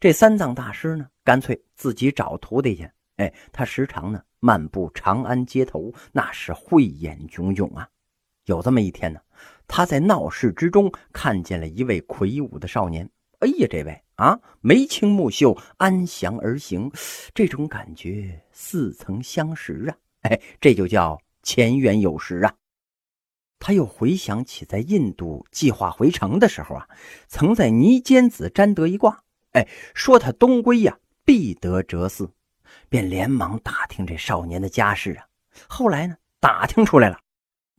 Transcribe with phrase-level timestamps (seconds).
[0.00, 2.90] 这三藏大师呢，干脆自己找徒弟去。
[3.16, 7.86] 哎，他时常呢漫步长安街头，那是慧眼炯炯啊。
[8.46, 9.20] 有这么一天呢，
[9.68, 13.06] 他在闹市之中看见了一位魁梧的少年。
[13.40, 16.90] 哎呀，这位啊，眉清目秀，安详而行，
[17.34, 19.96] 这种感觉似曾相识啊！
[20.22, 22.54] 哎，这就叫前缘有识啊！
[23.58, 26.88] 他又回想起在印度计划回城的时候啊，
[27.28, 29.22] 曾在泥尖子占得一卦，
[29.52, 32.28] 哎，说他东归呀必得哲嗣，
[32.88, 35.26] 便连忙打听这少年的家世啊。
[35.68, 37.18] 后来呢，打听出来了，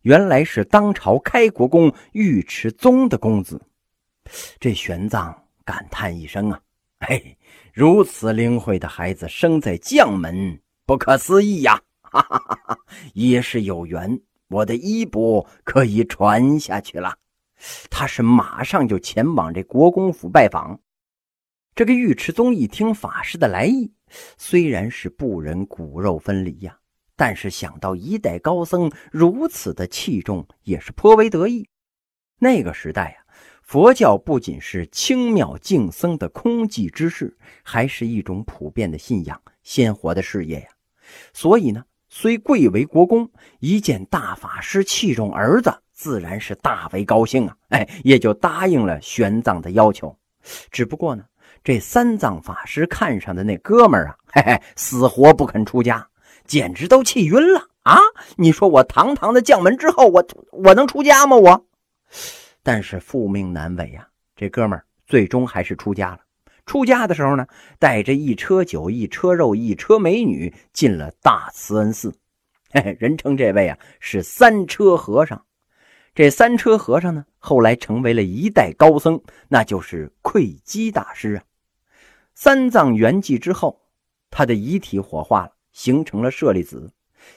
[0.01, 3.61] 原来是当朝开国公尉迟宗的公子。
[4.59, 5.35] 这玄奘。
[5.63, 6.59] 感叹一声啊，
[7.01, 7.37] 嘿，
[7.71, 11.79] 如此灵慧的孩子生在将门，不可思议呀！
[12.01, 12.77] 哈哈哈哈
[13.13, 17.15] 也是有缘，我的衣钵可以传下去了。
[17.91, 20.77] 他是马上就前往这国公府拜访。
[21.81, 23.91] 这个尉迟宗一听法师的来意，
[24.37, 26.77] 虽然是不忍骨肉分离呀，
[27.15, 31.67] 但是想到一代高僧如此的器重，也是颇为得意。
[32.37, 33.25] 那个时代呀。
[33.63, 40.67] 佛教不仅是清妙净僧的空寂之事，还是一种普遍的信仰、鲜活的事业呀。
[41.33, 43.27] 所以呢，虽贵为国公，
[43.59, 47.57] 一见大法师器重儿子，自然是大为高兴啊！
[47.69, 50.15] 哎，也就答应了玄奘的要求。
[50.69, 51.23] 只不过呢，
[51.63, 56.07] 这三藏法师看上的那哥们儿啊，嘿嘿，死活不肯出家，
[56.45, 57.99] 简直都气晕了啊！
[58.35, 61.37] 你说我堂堂的将门之后，我我能出家吗？
[61.37, 61.67] 我。
[62.63, 66.19] 但是父命难违呀，这哥们儿最终还是出家了。
[66.65, 67.45] 出家的时候呢，
[67.77, 72.11] 带着一车酒、一车肉、一车美女进了大慈恩寺。
[72.71, 75.39] 嘿嘿，人称这位啊是三车和尚。
[76.15, 81.43] 这三车和尚呢，后来成为了一代高僧，那就是慧基大师啊。
[82.33, 83.81] 三藏圆寂之后，
[84.29, 86.91] 他的遗体火化了，形成了舍利子。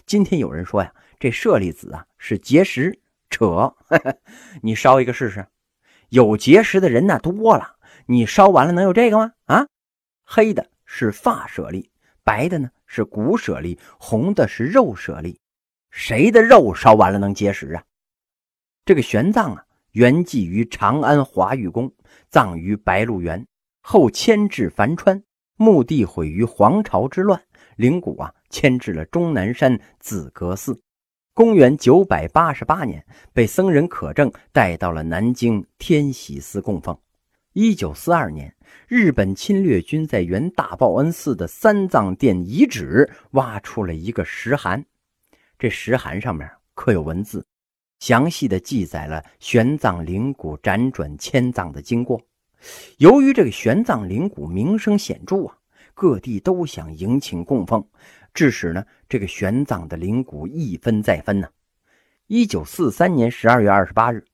[0.06, 2.98] 今天有人说呀，这舍利子啊是结石。
[3.30, 3.74] 扯，
[4.62, 5.44] 你烧一个试试。
[6.10, 7.76] 有结石的人那多了，
[8.06, 9.32] 你烧完了能有这个吗？
[9.46, 9.66] 啊，
[10.24, 11.90] 黑的是发舍利，
[12.22, 15.40] 白的呢是骨舍利，红的是肉舍利。
[15.90, 17.82] 谁的肉烧完了能结石啊？
[18.84, 21.92] 这个玄奘啊，原寄于长安华玉宫，
[22.28, 23.44] 葬于白鹿原，
[23.86, 25.22] 后迁至樊川，
[25.56, 27.42] 墓地毁于黄巢之乱，
[27.76, 30.80] 灵骨啊迁至了终南山紫阁寺。
[31.34, 36.98] 公元九百八十八年，被僧人可证带到了南京天喜寺供奉。
[37.52, 38.56] 一九四二年，
[38.88, 44.82] 日本侵略军在原大报恩寺的三藏殿遗址挖出了一个石函，
[45.58, 47.46] 这石函上面刻有文字，
[47.98, 52.18] 详细的记载了玄奘灵骨辗转迁葬的经过。
[52.98, 55.56] 由于这个玄奘灵骨名声显著啊，
[55.94, 57.84] 各地都想迎请供奉。
[58.32, 61.48] 致使呢，这个玄奘的灵骨一分再分呢。
[62.26, 64.24] 一九四三年十二月二十八日，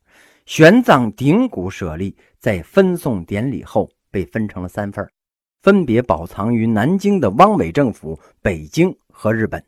[0.47, 5.07] 玄奘顶骨舍利在分送典礼后被分成了三份，
[5.61, 9.63] 分别保藏于南京的汪伪政府、北京和日本。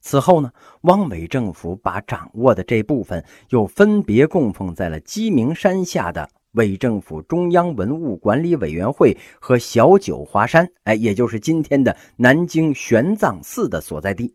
[0.00, 0.50] 此后呢，
[0.82, 6.28] 汪伪政府把掌握的这部分又分别供奉在了鸡鸣山下的。
[6.52, 14.34] 伪政府中央文物管理委员会和小九华山，哎，也就是今天的南京玄奘寺的所在地。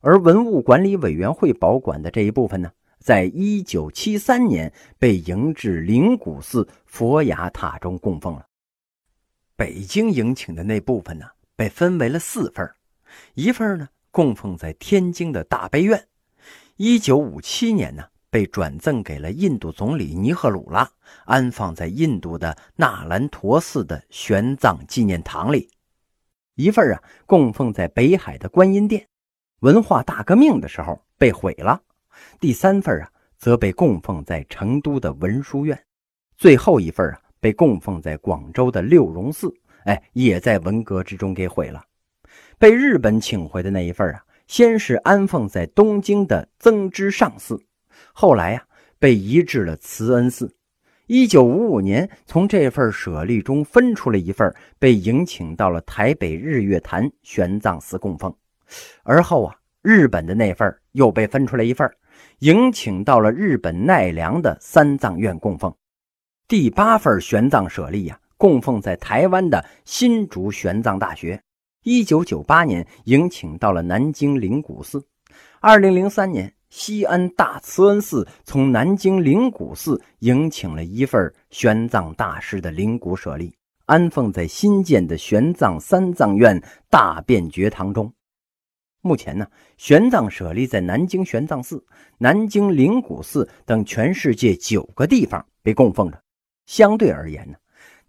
[0.00, 8.46] 而文物管理委员会保管的这一部分呢，在一九七三年被迎至灵谷寺佛牙塔中供奉了。
[9.56, 12.68] 北京迎请的那部分呢，被分为了四份
[13.34, 16.08] 一份呢供奉在天津的大悲院。
[16.76, 18.04] 一九五七年呢。
[18.36, 20.86] 被转赠给了印度总理尼赫鲁拉，
[21.24, 25.70] 安放在印度的纳兰陀寺的玄奘纪念堂里。
[26.54, 29.08] 一份啊，供奉在北海的观音殿，
[29.60, 31.80] 文化大革命的时候被毁了。
[32.38, 35.82] 第三份啊，则被供奉在成都的文殊院。
[36.36, 39.50] 最后一份啊，被供奉在广州的六榕寺，
[39.86, 41.82] 哎，也在文革之中给毁了。
[42.58, 47.58] 被日本请回的那一份啊，先是安放在东京的增之上寺。
[48.18, 48.66] 后来呀，
[48.98, 50.50] 被移至了慈恩寺。
[51.06, 58.34] 一九五五年，从这份舍利中分出了一份，被迎请到了台北日月潭玄奘寺供奉。
[59.02, 61.86] 而后啊，日本的那份又被分出来一份，
[62.38, 65.70] 迎请到了日本奈良的三藏院供奉。
[66.48, 71.38] 第八份玄奘舍利呀，供奉在台湾的新竹玄奘大学。
[71.82, 75.06] 一九九八年，迎请到了南京灵谷寺。
[75.60, 76.55] 二零零三年。
[76.68, 83.54] 西安大慈恩寺从南京灵谷寺迎请了一份玄奘大师的灵骨舍利，
[83.86, 86.60] 安放在新建的玄奘三藏院
[86.90, 88.12] 大便觉堂中。
[89.00, 89.46] 目前呢，
[89.76, 91.84] 玄奘舍利在南京玄奘寺、
[92.18, 96.20] 南京灵谷寺等全世界九个地方被供奉着。
[96.66, 97.56] 相对而言呢，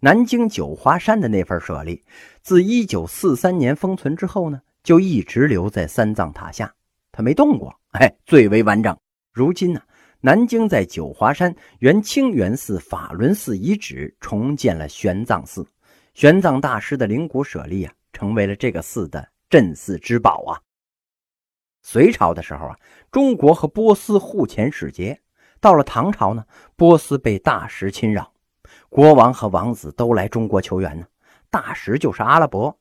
[0.00, 2.02] 南京九华山的那份舍利，
[2.42, 6.74] 自1943年封存之后呢，就一直留在三藏塔下，
[7.12, 8.94] 它没动过，哎，最为完整。
[9.32, 9.80] 如今呢，
[10.20, 15.66] 南京在九华山原清源寺法轮寺遗址重建了玄奘寺，
[16.12, 20.60] 玄奘大师的灵骨舍利啊，成为了这个寺的镇寺之宝啊。
[21.80, 22.76] 隋朝的时候啊，
[23.10, 25.18] 中国和波斯互遣使节。
[25.58, 26.44] 到了唐朝呢，
[26.76, 28.30] 波斯被大食侵扰，
[28.90, 31.06] 国王和王子都来中国求援呢。
[31.50, 32.78] 大食就是阿拉伯，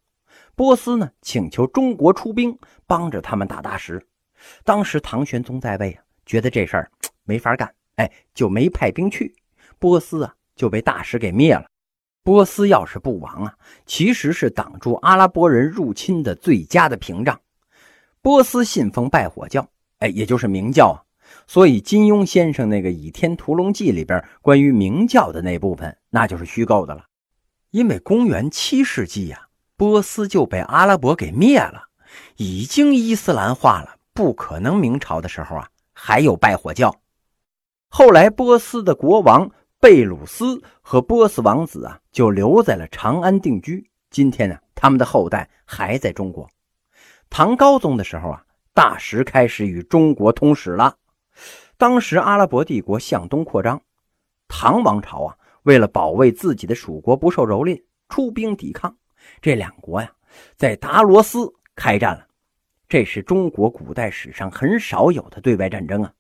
[0.54, 4.06] 波斯呢请求中国出兵帮着他们打大食。
[4.64, 6.92] 当时唐玄宗在位啊，觉得这事儿
[7.26, 9.36] 没法干，哎，就没派兵去。
[9.80, 11.66] 波斯啊就被大使给灭了。
[12.24, 13.54] 波斯要是不亡啊，
[13.86, 17.40] 其实是挡住阿拉伯人入侵的最佳的屏障。
[18.22, 19.70] 波斯信奉拜火教，
[20.00, 20.98] 哎，也就是明教啊，
[21.46, 27.06] 所以金庸先生那个《倚天屠龙记》里边关于明教的那部分，那就是虚构的了。
[27.72, 29.48] 因为公元七世纪呀，
[29.78, 31.90] 波斯就被阿拉伯给灭了，
[32.38, 36.92] 已经伊斯兰化了，不可能明朝的时候啊还有拜火教。
[37.88, 39.48] 后来波斯的国王
[39.80, 46.50] 贝鲁斯和波斯王子啊就留在了长安定居，今天呢，他们的后代还在中国。
[47.30, 48.44] 唐高宗的时候啊，
[48.74, 50.96] 大食开始与中国通使了。
[51.78, 53.80] 当时阿拉伯帝国向东扩张，
[54.48, 58.98] 唐王朝啊，为了保卫自己的属国不受蹂躏，出兵抵抗。
[59.42, 60.12] 这两国呀，
[60.56, 62.27] 在达罗斯开战了。
[62.90, 66.14] 这是中国古代史上很少有的对外战争啊。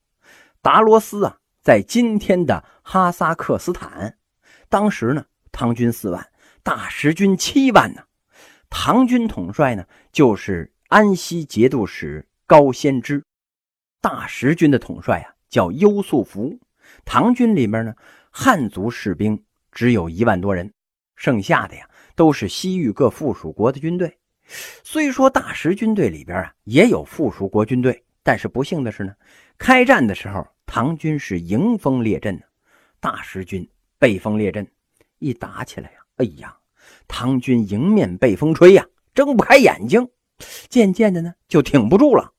[0.61, 4.17] 达罗斯啊，在今天的哈萨克斯坦。
[4.69, 6.29] 当时呢，唐军四万，
[6.63, 8.03] 大食军七万呢。
[8.69, 10.71] 唐军统帅呢，就是。
[10.89, 13.21] 安西节度使高仙芝，
[13.99, 16.57] 大食军的统帅啊叫优素福。
[17.03, 17.93] 唐军里面呢，
[18.31, 19.43] 汉族士兵
[19.73, 20.71] 只有一万多人，
[21.17, 24.17] 剩下的呀都是西域各附属国的军队。
[24.83, 29.13] 虽说大食军队里边啊也有附属国军队，但是不幸的是呢，
[29.57, 32.41] 开战的时候唐军是迎风列阵，
[32.99, 33.67] 大食军
[33.99, 34.65] 背风列阵，
[35.19, 36.55] 一打起来呀，哎呀，
[37.07, 40.07] 唐军迎面被风吹呀，睁不开眼睛。
[40.69, 42.31] 渐渐的呢，就挺不住了。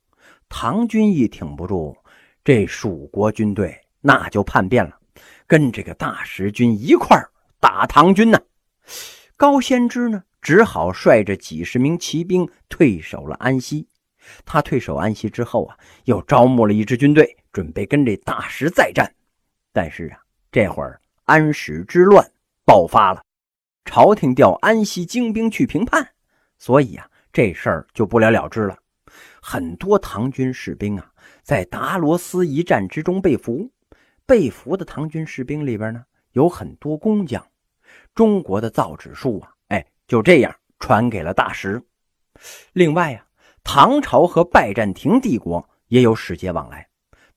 [0.49, 1.96] 唐军一挺不住，
[2.44, 4.96] 这蜀国军队那就叛变了，
[5.46, 7.20] 跟这个大食军一块
[7.58, 8.40] 打唐军呢。
[9.37, 13.86] 高仙芝呢，只好率着几十名骑兵退守了安西。
[14.46, 19.14] 他退守安西之后啊，又招募了一支军队，准备跟这大石再战。
[19.74, 20.18] 但是啊，
[20.50, 22.26] 这会儿安史之乱
[22.64, 23.22] 爆发了，
[23.84, 26.08] 朝廷调安西精兵去平叛，
[26.56, 27.06] 所以啊。
[27.30, 28.78] 这事儿就不了了之了，
[29.42, 31.12] 很多唐军士兵啊，
[31.42, 33.70] 在达罗斯一战之中被俘。
[34.24, 36.02] 被俘的唐军士兵里边呢，
[36.32, 37.46] 有很多工匠。
[38.14, 39.52] 中国的造纸术啊，
[40.08, 41.81] 就这样传给了大石。
[42.72, 43.25] 另外啊，
[43.62, 46.88] 唐朝和拜占庭帝国也有使节往来。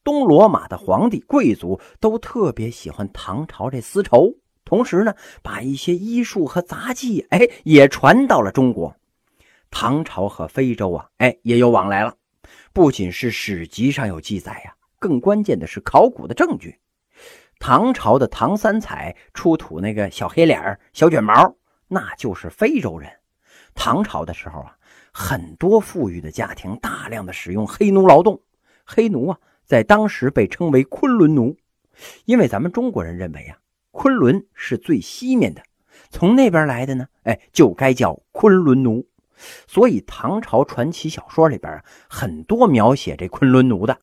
[0.04, 4.36] 东罗马的皇帝、贵族都特别喜欢唐朝这丝绸，
[4.66, 5.14] 同时呢，
[5.44, 8.96] 把一些医术和杂技，哎，也传到了中国。
[9.70, 12.16] 唐朝和非洲啊，哎，也有往来了。
[12.74, 16.80] 不仅是史籍上有记载呀，更关键的是考古的证据。
[17.60, 21.56] 唐朝的唐三彩出土那个小黑脸小卷毛，
[21.94, 23.12] 那就是非洲人。
[23.76, 24.78] 唐朝的时候啊，
[25.12, 28.42] 很多富裕的家庭大量的使用黑奴劳动。
[28.86, 31.58] 黑奴啊，在当时被称为昆仑奴，
[32.24, 33.58] 因为咱们中国人认为啊，
[33.92, 35.62] 昆仑是最西面的，
[36.10, 39.06] 从那边来的呢，哎，就该叫昆仑奴。
[39.68, 44.00] 所以，唐朝传奇小说里边啊很多描写这昆仑奴的。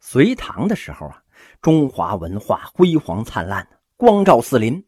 [0.00, 1.22] 隋唐的时候啊，
[1.62, 4.84] 中华文化辉煌灿烂，光照四邻。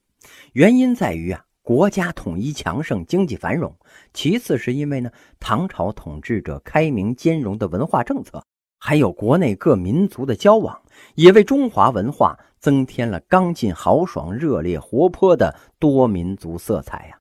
[0.52, 3.74] 原因在于啊，国家统一强盛，经济繁荣。
[4.12, 8.44] 其次是因为呢，唐朝统治者开明兼容的文化政策，
[8.78, 10.82] 还有国内各民族的交往，
[11.14, 17.18] 也为中华文化增添了刚劲、豪爽、热烈、活泼的多民族色彩呀。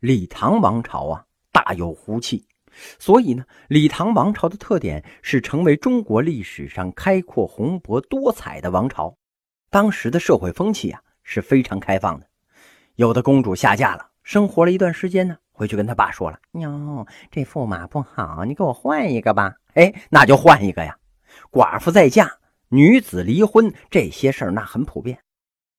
[0.00, 1.24] 李唐王朝啊。
[1.50, 2.46] 大有胡气，
[3.00, 9.16] 所以呢，李唐王朝的特点是成为中国历史上开阔、宏博、多彩的王朝。
[9.68, 12.27] 当时的社会风气啊是非常开放的。
[12.98, 20.98] 有的公主下嫁了，生活了一段时间呢，回去跟他爸说了：“哟，这驸马不好，你给我换一个吧。”哎，那就换一个呀。
[21.48, 22.28] 寡妇再嫁，
[22.66, 25.16] 女子离婚，这些事儿那很普遍。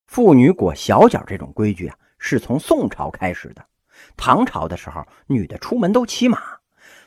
[0.07, 3.61] 妇女裹小脚这种规矩啊，是从宋朝开始的。
[4.15, 6.39] 唐朝的时候，女的出门都骑马。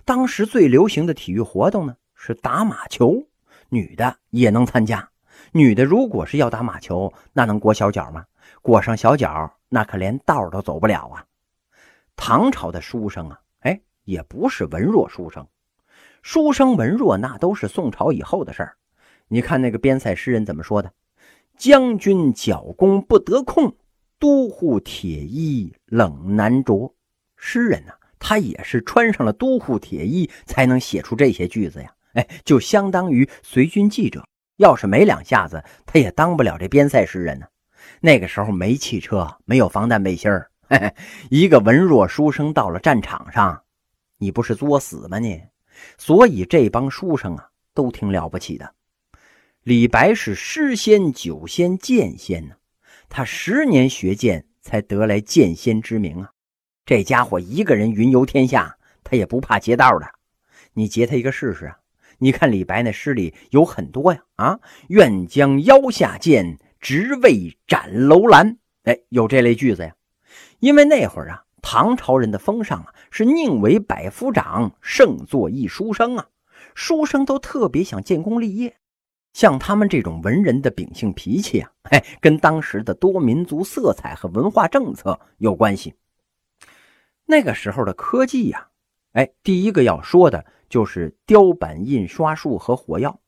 [0.04, 3.26] 当时最流行的体育活动呢是打马球，
[3.70, 5.08] 女的也能参加。
[5.52, 8.26] 女的如果是要打马球，那能裹小脚吗？
[8.62, 11.26] 裹上小脚，那可连道都走不了啊。
[12.14, 15.46] 唐朝的书生啊，哎，也不是文弱书生，
[16.22, 18.76] 书生文弱那都是宋朝以后的事儿。
[19.26, 20.92] 你看那个边塞诗人怎么说的
[21.58, 23.76] ：“将军角弓不得控，
[24.18, 26.94] 都护铁衣冷难着。”
[27.36, 31.92] 诗人呢，他也是穿上了都护铁衣才能写出这些句子呀。
[32.12, 34.24] 哎，就相当于随军记者，
[34.58, 37.46] 要是没两下子，他也当不了这边塞诗人呢。
[38.04, 40.50] 那个时候没汽车，没有防弹背心儿。
[41.30, 43.62] 一个文弱书生到了战场上，
[44.18, 45.20] 你不是作死吗？
[45.20, 45.40] 你，
[45.96, 48.74] 所以这帮书生啊，都挺了不起的。
[49.62, 52.56] 李白是诗仙、酒仙、剑仙呢，
[53.08, 56.32] 他十年学剑才得来剑仙之名啊。
[56.84, 60.06] 这家伙一个人云游天下，他也不怕劫道的。
[60.72, 61.78] 你劫他一个试试啊？
[62.18, 68.58] 你看李白那诗里有很多呀，啊，愿将腰下剑，直为斩楼兰。
[68.82, 69.94] 哎，有这类句子呀。
[70.58, 76.28] 因为那会儿啊，唐朝人的风尚啊是宁为百夫长，胜作一书生啊。
[76.74, 78.76] 书生都特别想建功立业，
[79.32, 85.94] 像他们这种文人的秉性脾气啊，哎，跟当时的多民族色彩和文化政策有关系。
[87.26, 88.68] 那个时候的科技呀，
[89.12, 93.20] 哎，第一个要说的就是雕版印刷术和火药。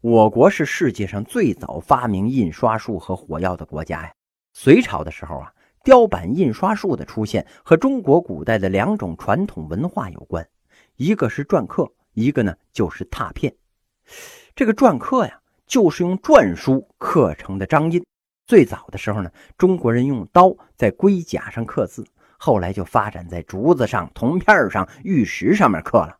[0.00, 4.12] 我国是世界上最早发明印刷术和火药的国家呀。
[4.52, 5.52] 隋朝的时候啊。
[5.84, 10.46] 雕版印刷术的出现和中国古代的两种传统文化有关，
[10.96, 13.54] 一个是篆刻，一个呢就是拓片。
[14.54, 18.04] 这个篆刻呀，就是用篆书刻成的章印。
[18.44, 22.04] 最早的时候呢，中国人用刀在龟甲上刻字，
[22.36, 26.18] 后来就发展在竹子上、铜片上、玉石上面刻了。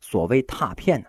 [0.00, 1.08] 所谓拓片呢，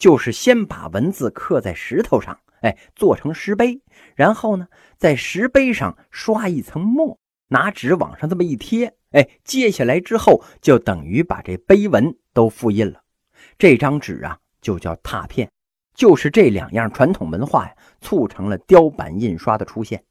[0.00, 3.82] 就是先把文字刻在石头上，哎，做成石碑，
[4.16, 4.66] 然后呢，
[4.96, 7.16] 在石碑上刷一层墨。
[7.52, 13.02] 拿纸往上这么一贴，哎，接下来之后就等于把这碑文都复印了。
[13.58, 15.50] 这张纸啊，就叫拓片。
[15.94, 20.02] 就是这两样传统文化呀，促成了雕版印刷的出现。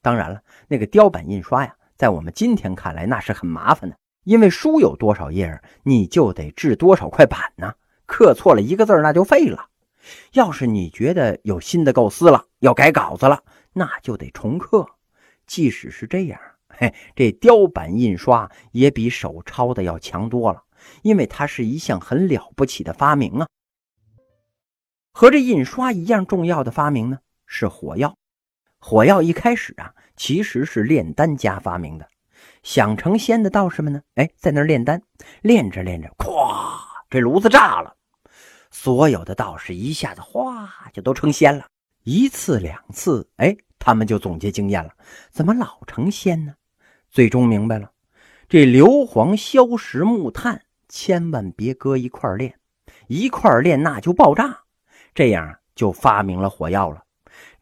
[0.00, 7.74] 当然了，那个雕版印刷呀，在我们今天看来那是很麻烦的，因为书有多少页，你就得制多少块板呢？
[8.06, 9.68] 刻错了一个字那就废了。
[10.32, 13.42] 要是你觉得有新的构思了，要改稿子了，
[13.72, 14.86] 那就得重刻。
[15.46, 16.40] 即使是这样。
[16.68, 20.64] 嘿，这雕版印刷也比手抄的要强多了，
[21.02, 23.46] 因为它是一项很了不起的发明啊。
[25.12, 28.16] 和这印刷一样重要的发明呢，是火药。
[28.80, 32.08] 火药一开始啊，其实是炼丹家发明的。
[32.64, 35.00] 想成仙的道士们呢，哎，在那炼丹，
[35.42, 36.83] 炼着炼着，咵，
[37.14, 37.94] 这炉子炸了，
[38.72, 41.64] 所有的道士一下子哗就都成仙了。
[42.02, 44.90] 一次两次，哎，他们就总结经验了，
[45.30, 46.52] 怎么老成仙呢？
[47.12, 47.88] 最终明白了，
[48.48, 52.58] 这硫磺、硝石、木炭千万别搁一块炼，
[53.06, 54.62] 一块炼那就爆炸。
[55.14, 57.04] 这样就发明了火药了。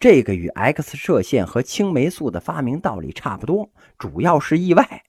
[0.01, 5.05] 这个与 X 射线和青霉素的发明道理差不多，主要是意外。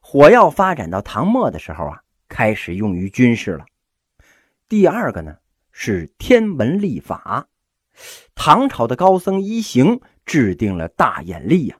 [0.00, 2.00] 火药发展到唐末的时候啊，
[2.30, 3.66] 开始用于军事了。
[4.76, 5.36] 第二个呢
[5.70, 7.46] 是天文历法，
[8.34, 11.76] 唐朝的高僧一行制定了大眼历呀。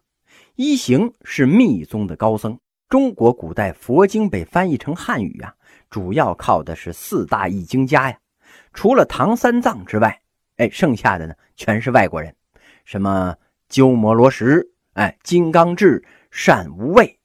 [0.55, 2.57] 一行是密宗的高僧。
[2.89, 5.53] 中国古代佛经被翻译成汉语啊，
[5.91, 8.17] 主要靠的是四大译经家呀。
[8.73, 10.23] 除了唐三藏之外，
[10.59, 12.33] 哎，剩下的呢全是外国人，
[12.85, 13.35] 什么
[13.69, 17.19] 鸠摩罗什、哎金刚智、善无畏。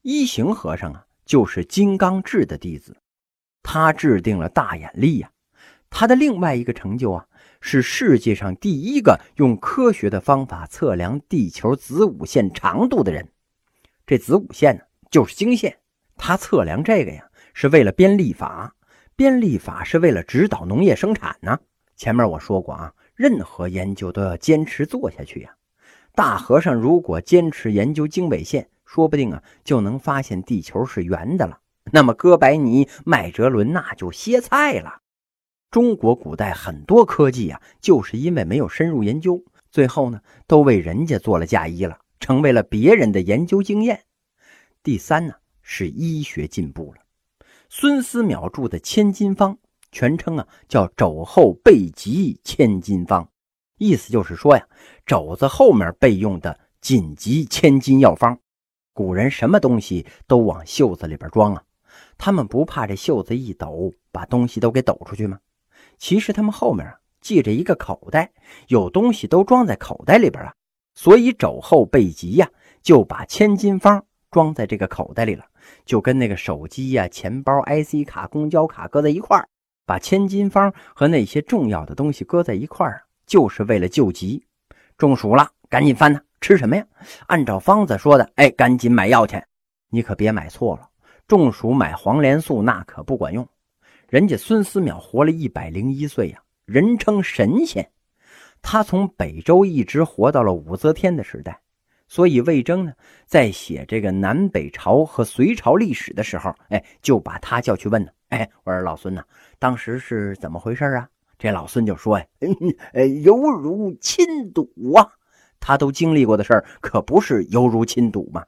[0.00, 2.96] 一行和尚啊，就是金刚智的弟子，
[3.68, 5.28] 他制定了大眼力呀。
[5.90, 7.26] 他的另外一个成就啊。
[7.58, 13.26] 是世界上第一个用科学的方法测量地球子午线长度的人。
[14.06, 15.78] 这子午线呢，就是经线。
[16.16, 18.72] 他测量这个呀，是为了编历法。
[19.16, 21.58] 编历法是为了指导农业生产呢。
[21.96, 25.50] 前面我说过啊，任何研究都要坚持做下去呀。
[26.14, 31.58] 大和尚如果坚持研究经纬线，说不定啊，就能发现地球是圆的了。
[31.92, 35.00] 那么哥白尼、麦哲伦那就歇菜了。
[35.70, 44.04] 中国古代很多科技啊，就是因为没有深入研究，最后呢，都为人家做了嫁衣了，成为了别人的研究经验。
[44.82, 47.02] 第三呢，是医学进步了。
[47.68, 49.54] 孙思邈著的《千金方》，
[49.90, 53.24] 全称啊叫《肘后备急千金方》，
[53.76, 54.66] 意思就是说呀，
[55.04, 58.38] 肘子后面备用的紧急千金药方。
[58.92, 61.62] 古人什么东西都往袖子里边装啊，
[62.18, 65.38] 他们不怕这袖子一抖把东西都给抖出去吗？
[65.98, 68.32] 其实他们后面啊系着一个口袋，
[68.68, 70.54] 有东西都装在口袋里边啊，
[70.94, 72.48] 所以肘后备急呀，
[72.82, 75.44] 就把千金方装在这个口袋里了，
[75.84, 79.48] 就跟那个手机呀、钱包、IC 卡、公交卡搁在一块儿，
[79.84, 84.44] 把千金方和那些重要的东西搁在一块儿，就是为了救急。
[84.96, 86.20] 中暑了，赶紧翻呐！
[86.40, 86.86] 吃什么呀？
[87.26, 89.42] 按照方子说的，哎，赶紧买药去。
[89.90, 90.88] 你可别买错了，
[91.28, 93.46] 中暑买黄连素那可不管用。
[94.08, 97.90] 人家孙思邈活了一百零一岁呀，人称神仙。
[98.62, 101.60] 他从北周一直活到了武则天的时代，
[102.06, 102.92] 所以魏征呢，
[103.26, 108.10] 在写这个南北朝和隋朝历史的时候，哎，就把他叫去问呢。
[108.28, 109.24] 哎，我说老孙呐，
[109.58, 111.08] 当时是怎么回事啊？
[111.38, 112.26] 这老孙就说呀，
[113.24, 115.10] 犹如亲睹啊。
[115.58, 118.44] 他都经历过的事儿，可不是犹如亲睹吗？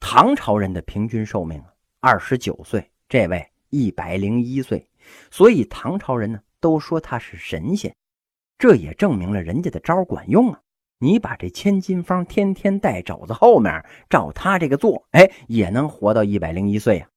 [0.00, 1.66] 唐朝人的平均寿命啊
[2.00, 4.86] 二十九岁，这位一百零一岁，
[5.30, 7.94] 所以唐朝人呢都说他是神仙，
[8.58, 10.60] 这也证明了人家的招管用啊！
[10.98, 17.08] 你把这千金方天天带肘子后面，照他这个做，哎，也能活到一百零一岁啊！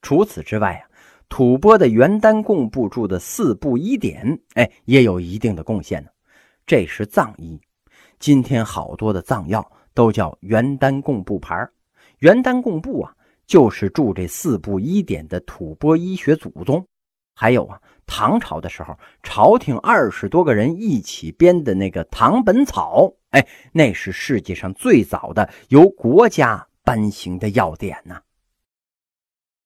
[0.00, 0.88] 除此之外啊，
[1.28, 6.10] 吐蕃的元丹贡部著的《四部医典》，哎，也有一定的贡献呢。
[6.66, 7.60] 这是藏医。
[8.18, 11.68] 今天好多的藏药都叫元丹贡布牌
[12.18, 13.14] 元丹贡布啊，
[13.50, 16.86] 就是著这四部医典的吐蕃医学祖宗。
[17.34, 28.22] 还有啊，唐朝的时候，朝廷二十多个人一起编的那个《唐本草》，哎，那是世界上最早的由国家颁行的药典呐。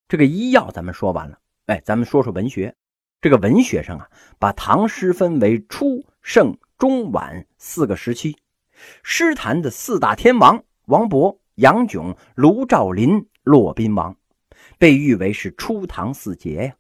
[0.09, 2.75] 这个医药咱们说完了，哎，咱们说说文学。
[3.21, 8.35] 这个文学上啊，把唐诗分为初、盛、中、晚四个时期。
[9.03, 14.17] 诗坛的四大天王王勃、杨炯、卢照邻、骆宾王，
[14.79, 16.75] 被誉为是初唐四杰呀。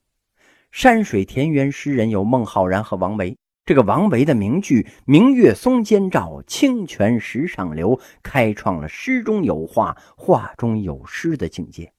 [0.72, 3.36] 山水田园诗人有孟浩然和王维。
[3.66, 11.92] 这个王维的名句“明月松间照，清泉石上流”，开创了诗中有画，画中有诗的境界。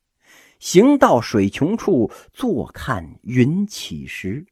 [0.59, 4.45] 行到水穷处，坐看云起时，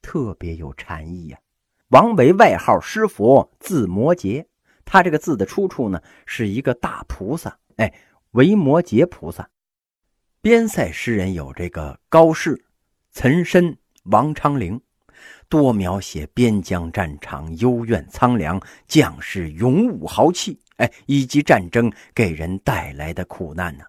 [0.00, 1.38] 特别有禅意呀。
[1.88, 4.44] 王维外号诗佛，字摩诘。
[4.84, 7.92] 他这个字的出处呢，是一个大菩萨，哎，
[8.32, 9.48] 维摩诘菩萨。
[10.42, 12.64] 边塞诗人有这个高适、
[13.12, 14.80] 岑参、王昌龄，
[15.50, 23.84] 多描写边疆战场幽怨苍凉，将士勇武豪气，哎，以及战争给人带来的苦难呢。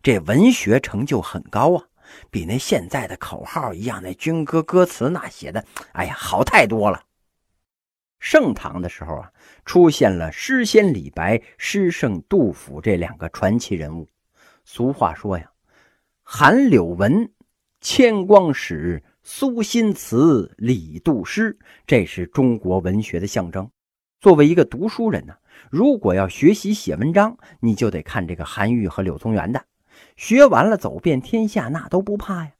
[0.00, 1.84] 这文学成就很高啊，
[2.30, 7.02] 比那现在的口号一样，那军歌歌词那写的，哎呀，好太多了。
[8.20, 9.32] 盛唐的时候啊，
[9.64, 14.08] 出现了诗仙李白、诗圣杜甫这两个传奇人物。
[14.64, 15.50] 俗话说呀
[16.28, 17.30] ：“韩柳文，
[17.80, 23.70] 千光史；苏辛词，李杜诗。”这是中国文学的象征。
[24.18, 25.34] 作为一个读书人呢，
[25.70, 29.64] 如果要学习写文章，你就得看这个韩愈和柳宗元的。
[30.16, 32.50] 学完了，走遍天下那都不怕呀。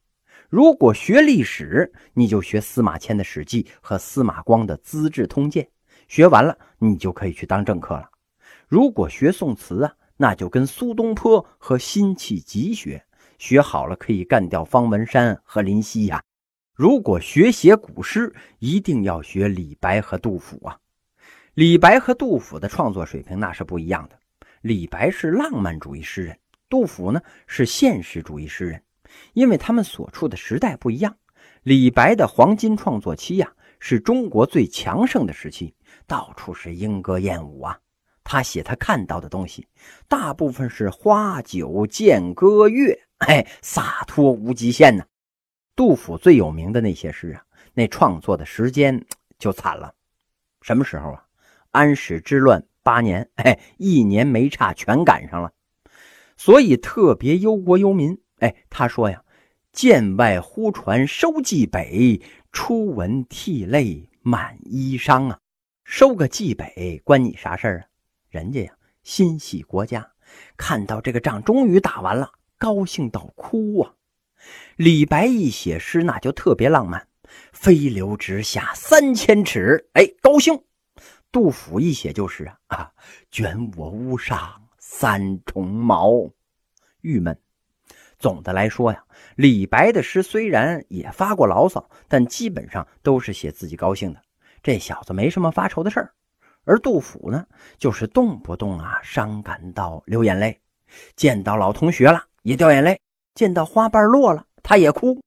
[0.47, 5.65] 如果学历史，你就学司马迁的《史记》和司马光的《资治通鉴》，
[6.07, 8.09] 学完了你就可以去当政客了。
[8.69, 13.03] 如果学宋词啊，那就跟苏东坡和辛弃疾学，
[13.37, 16.23] 学好了可以干掉方文山和林夕呀。
[16.73, 20.77] 如果学写古诗，一定要学李白和杜甫啊。
[21.53, 24.19] 李白和杜甫的创作水平那是不一样的，
[24.61, 26.37] 李白是浪漫主义诗人，
[26.69, 28.83] 杜甫呢是现实主义诗人。
[29.33, 31.17] 因为他们所处的时代不一样，
[31.63, 35.73] 李白的黄金创作期呀，是中国最强盛的时期，
[36.05, 37.79] 到处是莺歌燕舞啊。
[38.23, 39.65] 他写他看到的东西，
[40.07, 45.05] 大部分是花酒剑歌乐，哎，洒脱无极限呢。
[45.75, 49.05] 杜甫最有名的那些诗啊，那创作的时间
[49.37, 49.93] 就惨了，
[50.61, 51.23] 什么时候啊？
[51.71, 55.51] 安史之乱八年，哎，一年没差，全赶上了，
[56.35, 58.19] 所以特别忧国忧民。
[58.39, 59.23] 哎，他说呀
[59.71, 65.39] ：“剑外忽传收蓟北，初闻涕泪满衣裳啊！
[65.83, 67.85] 收个蓟北关你啥事儿啊？
[68.29, 70.11] 人家呀心系国家，
[70.55, 73.93] 看到这个仗终于打完了，高兴到哭啊！
[74.75, 77.07] 李白一写诗那就特别浪漫，
[77.51, 80.63] 飞流直下三千尺，哎，高兴。
[81.31, 82.91] 杜甫一写就是啊，
[83.29, 86.29] 卷我屋上三重茅，
[87.01, 87.37] 郁闷。”
[88.17, 89.03] 总的来说呀，
[89.35, 94.21] 李白的诗虽然也发过牢骚，但基本上都是写自己高兴的。
[94.63, 96.13] 这小子没什么发愁的事儿。
[96.63, 97.45] 而杜甫呢，
[97.77, 100.59] 就是动不动啊伤感到流眼泪。
[101.15, 102.97] 见到老同学了也掉眼泪，
[103.35, 105.21] 见到花瓣落了他也哭。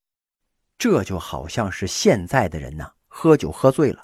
[0.79, 4.01] 这就好像是现在的人呐，喝酒喝醉了，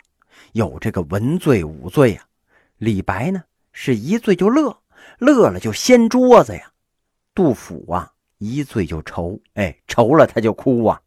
[0.52, 2.26] 有这个文醉武醉呀。
[2.76, 4.83] 李白呢是一醉就乐，
[5.18, 6.70] 乐了就掀桌子呀。
[7.35, 11.00] 杜甫啊一醉就愁，哎，愁了他就哭啊。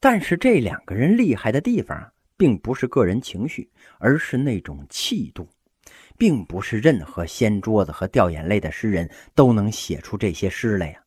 [0.00, 5.48] 但是这两个人厉害的地方啊，并不是个人情绪，而是那种气度，
[6.18, 11.00] 并不是任何掀桌子和掉眼泪的诗人都能写出这些诗来呀。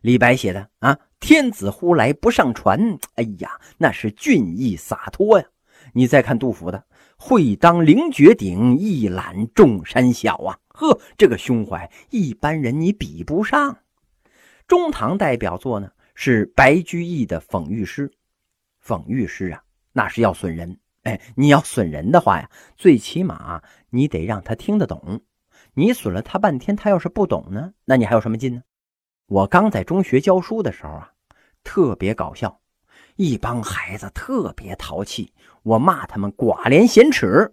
[0.00, 5.46] 李白写的啊，“天子呼来不上船”，哎呀，那是俊逸洒脱呀。
[5.92, 6.84] 你再看杜甫的
[7.18, 13.78] “会当凌绝顶，一览众山小”啊，呵，这个胸怀一般人你比不上。
[14.66, 18.10] 中唐代表作呢是白居易的讽喻诗。
[18.82, 20.78] 讽喻诗啊，那是要损人。
[21.02, 25.20] 哎，你要损人的话呀，最起码你得让他听得懂。
[25.74, 28.62] 你损了他半天，他要是不懂呢，那你还有什么劲呢？
[29.30, 31.08] 我刚在中学教书的时候啊，
[31.62, 32.60] 特别搞笑，
[33.14, 37.48] 一帮孩子特别淘气，我骂他们寡廉鲜耻，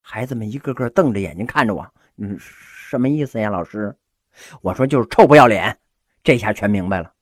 [0.00, 3.96] 孩子们一个个瞪着眼睛看着我，嗯，什么意思呀，老师？
[4.62, 5.78] 我说就是臭不要脸。
[6.24, 7.12] 这下全明白了，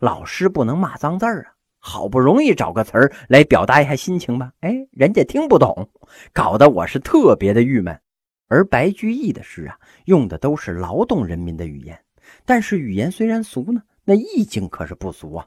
[0.00, 1.54] 老师不能骂脏字啊。
[1.78, 5.88] 好不容易找个词儿来表达一下心情吧，哎，人家听不懂，
[6.32, 7.96] 搞得我是特别的郁闷。
[8.48, 11.96] 而白居易的诗啊，用的都是劳动人民的语言，
[12.44, 15.46] 但是语言虽然俗呢，那意境可是不俗啊。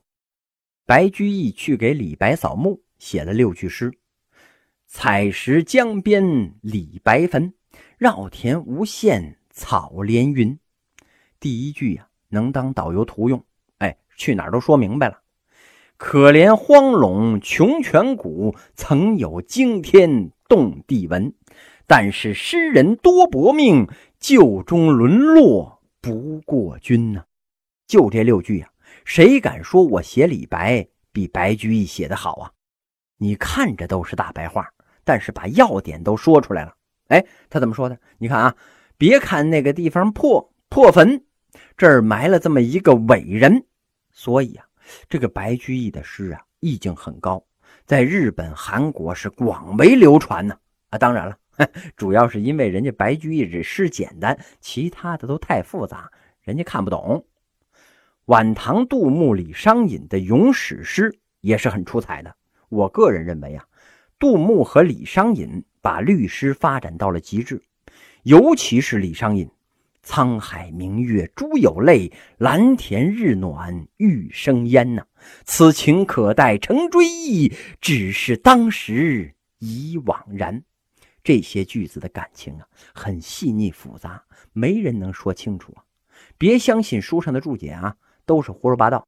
[0.85, 3.93] 白居易去给李白扫墓，写了六句诗
[4.87, 7.53] ：“采石江边李白坟，
[7.97, 10.57] 绕田无限草连云。”
[11.39, 13.45] 第一句呀，能当导游图用，
[13.77, 15.21] 哎，去哪儿都说明白了。
[15.95, 21.33] 可怜荒陇穷泉谷，曾有惊天动地文。
[21.85, 23.87] 但是诗人多薄命，
[24.19, 27.23] 旧中沦落不过君呢。
[27.87, 28.69] 就这六句呀，
[29.03, 32.51] 谁敢说我写李白比白居易写的好啊？
[33.17, 34.67] 你看着都是大白话，
[35.03, 36.75] 但是把要点都说出来了。
[37.07, 37.99] 哎，他怎么说的？
[38.17, 38.55] 你看啊，
[38.97, 41.25] 别看那个地方破破坟，
[41.75, 43.65] 这儿埋了这么一个伟人，
[44.11, 44.65] 所以啊。
[45.07, 47.43] 这个白居易的诗啊，意境很高，
[47.85, 50.57] 在日本、韩国是广为流传呢。
[50.89, 51.37] 啊，当然了，
[51.95, 57.25] 主要是因为人家白居易这诗简单，其他的都太复杂，人家看不懂。
[58.25, 62.35] 晚唐杜牧、李商隐的咏史诗也是很出彩的。
[62.69, 63.65] 我个人认为啊，
[64.19, 67.63] 杜牧和李商隐把律诗发展到了极致，
[68.23, 69.49] 尤其是李商隐。
[70.01, 75.05] 沧海明月珠有泪，蓝田日暖玉生烟呐。
[75.43, 80.63] 此情可待成追忆，只是当时已惘然。
[81.23, 85.83] 这些句子的感情啊，很细腻复杂，没人能说清楚啊。
[86.37, 89.05] 别相信书上的注解啊，都是胡说八道。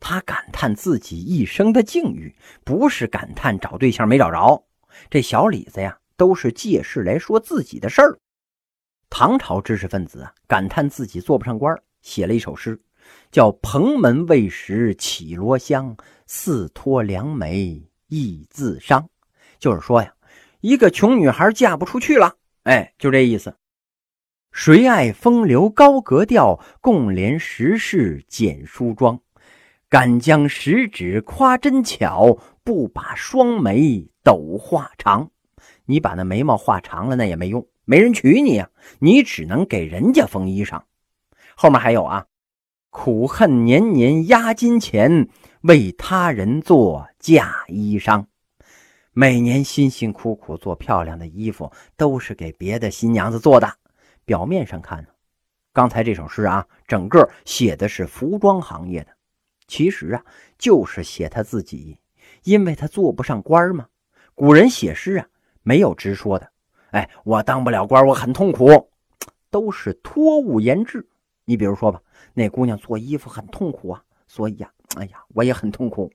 [0.00, 2.34] 他感叹自己一生的境遇，
[2.64, 4.64] 不是感叹找对象没找着。
[5.10, 8.18] 这小李子呀，都是借势来说自己的事儿。
[9.10, 12.80] 唐朝知识分子啊，感叹自己做不上官，写了一首诗，
[13.32, 19.02] 叫《蓬门未识绮罗香，似托良媒亦自伤》。
[19.58, 20.14] 就是说呀，
[20.60, 23.56] 一个穷女孩嫁不出去了，哎，就这意思。
[24.50, 29.20] 谁爱风流高格调，共怜时事简梳妆。
[29.88, 35.30] 敢将十指夸针巧，不把双眉斗画长。
[35.84, 37.66] 你把那眉毛画长了，那也没用。
[37.84, 38.68] 没人娶你呀，
[38.98, 40.82] 你只能给人家缝衣裳。
[41.54, 42.26] 后面还有啊，
[42.90, 45.28] 苦恨年年压金钱，
[45.62, 48.24] 为他人做嫁衣裳。
[49.12, 53.68] 每年辛辛苦苦做漂亮的衣服，都是给别的新娘子做的。
[54.24, 55.08] 表面上看呢，
[55.72, 59.10] 刚才这首诗啊，整个写的是服装行业的，
[59.66, 60.24] 其实啊，
[60.58, 61.98] 就是写他自己，
[62.44, 63.86] 因为他做不上官嘛。
[64.34, 65.26] 古人写诗啊，
[65.62, 66.48] 没有直说的。
[66.90, 68.90] 哎，我当不了官，我很痛苦，
[69.50, 71.08] 都是托物言志。
[71.44, 72.00] 你比如说吧，
[72.34, 76.12] 那姑娘做衣服很痛苦啊，所以呀，哎呀，我也很痛苦。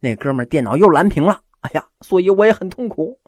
[0.00, 3.20] 那哥们电脑又蓝屏了，哎呀，所以我也很痛苦。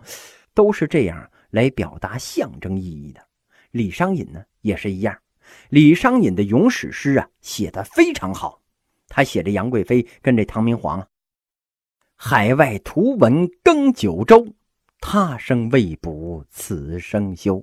[0.55, 3.21] 都是这样来表达象征意义的。
[3.73, 5.19] 李商隐呢也是一样，
[5.69, 8.63] 李商隐的咏史诗啊写的非常好，
[9.07, 11.07] 他写着杨贵妃跟这唐明皇啊，
[12.17, 14.47] 海外图闻更九州。
[14.99, 17.63] 他生未卜，此生休。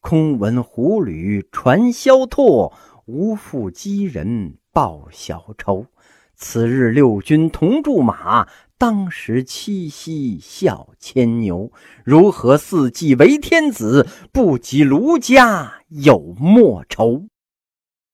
[0.00, 2.72] 空闻胡旅传萧拓，
[3.06, 5.84] 无复击人报小仇。
[6.36, 8.48] 此日六军同驻马，
[8.78, 11.72] 当时七夕笑牵牛。
[12.04, 14.06] 如何四季为天子？
[14.32, 17.26] 不及卢家有莫愁。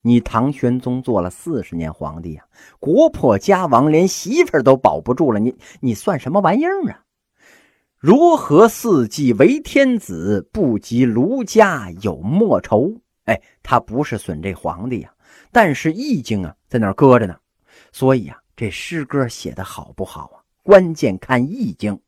[0.00, 2.44] 你唐玄宗做了四十年皇帝呀，
[2.80, 7.04] 国破家亡，连媳妇儿都保不住了，你你算什么玩意儿啊？
[7.98, 13.00] 如何四季为天子，不及卢家有莫愁？
[13.24, 15.12] 哎，他不是损这皇帝呀，
[15.52, 17.36] 但是意境啊在那儿搁着呢。
[17.92, 22.00] 所以啊，这诗歌写的好不好啊，关键看易经。